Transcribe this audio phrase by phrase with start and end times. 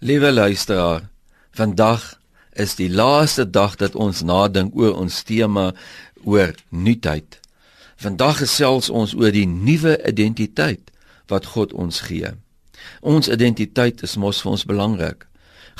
[0.00, 1.08] Liewe luisteraar,
[1.50, 2.20] vandag
[2.52, 5.72] is die laaste dag dat ons nadink oor ons tema
[6.22, 7.40] oor nuutheid.
[7.98, 10.92] Vandag gesels ons oor die nuwe identiteit
[11.26, 12.30] wat God ons gee.
[13.02, 15.26] Ons identiteit is mos vir ons belangrik.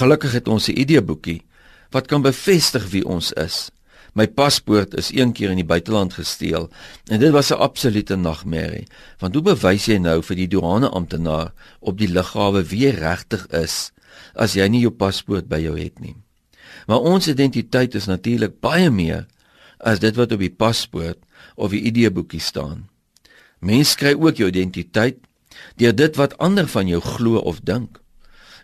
[0.00, 1.42] Gelukkig het ons 'n ID-boekie
[1.92, 3.68] wat kan bevestig wie ons is.
[4.16, 6.70] My paspoort is een keer in die buiteland gesteel
[7.04, 8.86] en dit was 'n absolute nagmerrie.
[9.18, 13.92] Want hoe bewys jy nou vir die douane amptenaar op die lughawe wie regtig is
[14.34, 16.16] as jy nie jou paspoort by jou het nie?
[16.86, 19.26] Maar ons identiteit is natuurlik baie meer
[19.78, 21.18] as dit wat op die paspoort
[21.54, 22.88] of die ID-boekie staan.
[23.58, 25.16] Mense kry ook jou identiteit
[25.76, 28.00] deur dit wat ander van jou glo of dink.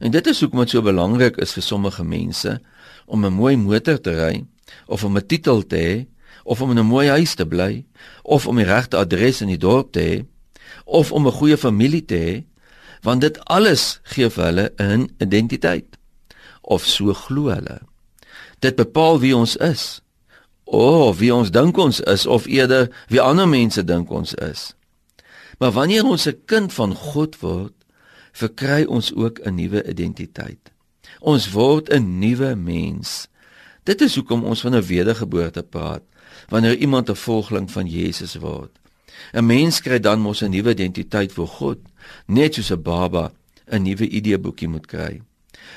[0.00, 2.60] En dit is hoekom dit so belangrik is vir sommige mense
[3.06, 4.44] om 'n mooi motor te ry
[4.86, 6.06] of om 'n titel te hê
[6.44, 7.84] of om in 'n mooi huis te bly
[8.22, 10.24] of om die regte adres in die dorp te hê
[10.84, 12.44] of om 'n goeie familie te hê
[13.02, 15.98] want dit alles gee vir hulle 'n identiteit
[16.62, 17.80] of so glo hulle.
[18.60, 20.00] Dit bepaal wie ons is
[20.64, 24.74] of wie ons dink ons is of eerder wie ander mense dink ons is.
[25.58, 27.72] Maar wanneer ons 'n kind van God word
[28.32, 30.72] verkry ons ook 'n nuwe identiteit.
[31.20, 33.28] Ons word 'n nuwe mens
[33.82, 36.02] Dit is hoekom ons van 'n wedergeboorte praat
[36.48, 38.78] wanneer iemand 'n volgeling van Jesus word.
[39.32, 41.78] 'n Mens kry dan mos 'n nuwe identiteit vir God,
[42.26, 43.32] net soos 'n baba
[43.66, 45.22] 'n nuwe ID-boekie moet kry.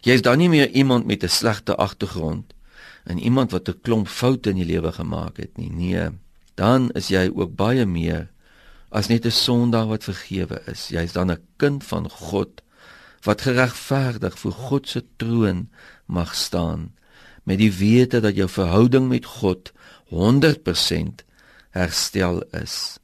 [0.00, 2.54] Jy is dan nie meer iemand met 'n slegte agtergrond
[3.04, 5.70] en iemand wat 'n klomp foute in die lewe gemaak het nie.
[5.70, 6.08] Nee,
[6.54, 8.30] dan is jy ook baie meer
[8.88, 10.88] as net 'n sondaar wat vergewe is.
[10.88, 12.62] Jy is dan 'n kind van God
[13.22, 15.68] wat geregverdig voor God se troon
[16.06, 16.94] mag staan
[17.50, 19.72] met die wete dat jou verhouding met God
[20.14, 21.24] 100%
[21.74, 22.98] herstel is.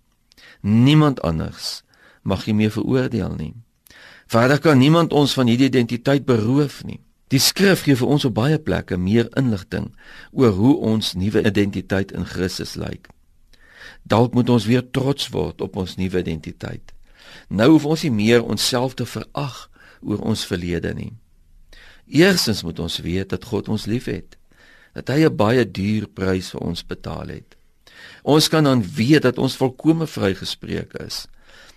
[0.63, 1.83] Niemand anders
[2.23, 3.55] mag jy meer veroordeel nie.
[4.31, 7.01] Verder kan niemand ons van hierdie identiteit beroof nie.
[7.31, 9.91] Die skrif gee vir ons op baie plekke meer inligting
[10.31, 13.11] oor hoe ons nuwe identiteit in Christus lyk.
[14.07, 16.95] Dalk moet ons weer trots word op ons nuwe identiteit.
[17.51, 19.67] Nou hoef ons nie meer onsself te verag
[20.03, 21.13] oor ons verlede nie.
[22.07, 24.37] Eerstens moet ons weet dat God ons liefhet.
[24.95, 27.57] Dat hy 'n baie duur prys vir ons betaal het.
[28.23, 31.27] Ons kan dan weet dat ons volkome vrygespreek is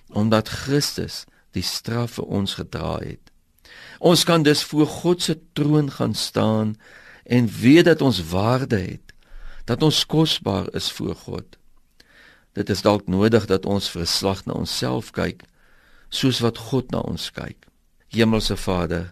[0.10, 3.32] omdat Christus die straf vir ons gedra het.
[4.00, 6.76] Ons kan dus voor God se troon gaan staan
[7.24, 9.14] en weet dat ons waarde het,
[9.66, 11.58] dat ons kosbaar is voor God.
[12.58, 15.44] Dit is dalk nodig dat ons verslag na onsself kyk
[16.10, 17.68] soos wat God na ons kyk.
[18.10, 19.12] Hemelse Vader,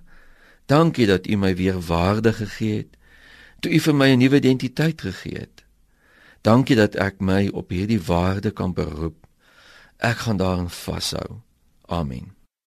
[0.67, 2.97] Dankie dat U my weer waarde gegee het.
[3.59, 5.63] Toe U vir my 'n nuwe identiteit gegee het.
[6.41, 9.27] Dankie dat ek my op hierdie waarde kan beroep.
[9.97, 11.39] Ek gaan daarin vashou.
[11.85, 12.35] Amen.